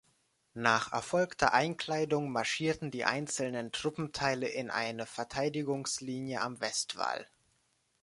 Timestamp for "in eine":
4.47-5.05